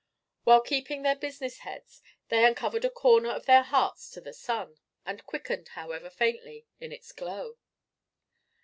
[0.45, 4.79] While keeping their business heads, they uncovered a corner of their hearts to the sun,
[5.05, 7.59] and quickened, however faintly, in its glow.